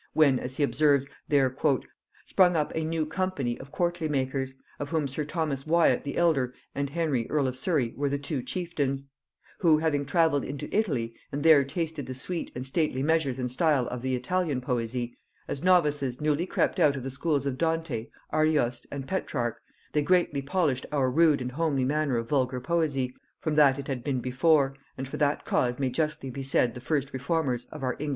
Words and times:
when, 0.13 0.39
as 0.39 0.57
he 0.57 0.63
observes, 0.63 1.05
there 1.27 1.55
"sprung 2.25 2.55
up 2.55 2.71
a 2.73 2.83
new 2.83 3.05
company 3.05 3.55
of 3.59 3.71
courtly 3.71 4.07
makers, 4.09 4.55
of 4.79 4.89
whom 4.89 5.07
sir 5.07 5.23
Thomas 5.23 5.67
Wyat 5.67 6.01
the 6.01 6.17
elder 6.17 6.55
and 6.73 6.89
Henry 6.89 7.29
earl 7.29 7.47
of 7.47 7.55
Surry 7.55 7.93
were 7.95 8.09
the 8.09 8.17
two 8.17 8.41
chieftains; 8.41 9.03
who 9.59 9.77
having 9.77 10.03
travelled 10.07 10.43
into 10.43 10.67
Italy, 10.75 11.13
and 11.31 11.43
there 11.43 11.63
tasted 11.63 12.07
the 12.07 12.15
sweet 12.15 12.51
and 12.55 12.65
stately 12.65 13.03
measures 13.03 13.37
and 13.37 13.51
style 13.51 13.85
of 13.89 14.01
the 14.01 14.15
Italian 14.15 14.59
poesy, 14.59 15.15
as 15.47 15.61
novices 15.63 16.19
newly 16.19 16.47
crept 16.47 16.79
out 16.79 16.95
of 16.95 17.03
the 17.03 17.11
schools 17.11 17.45
of 17.45 17.59
Dante, 17.59 18.07
Arioste, 18.33 18.87
and 18.91 19.07
Petrarch, 19.07 19.61
they 19.93 20.01
greatly 20.01 20.41
polished 20.41 20.87
our 20.91 21.11
rude 21.11 21.43
and 21.43 21.51
homely 21.51 21.85
manner 21.85 22.17
of 22.17 22.27
vulgar 22.27 22.59
poesy, 22.59 23.13
from 23.39 23.53
that 23.53 23.77
it 23.77 23.87
had 23.87 24.03
been 24.03 24.19
before, 24.19 24.75
and 24.97 25.07
for 25.07 25.17
that 25.17 25.45
cause 25.45 25.77
may 25.77 25.91
justly 25.91 26.31
be 26.31 26.41
said 26.41 26.73
the 26.73 26.81
first 26.81 27.13
reformers 27.13 27.65
of 27.65 27.83
our 27.83 27.91
English 27.93 27.97
metre 27.99 28.03
and 28.03 28.07
style." 28.07 28.09